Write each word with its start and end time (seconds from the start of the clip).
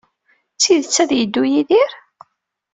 D 0.53 0.57
tiddit 0.61 0.97
ad 1.03 1.11
yeddu 1.15 1.43
Yidir? 1.51 1.91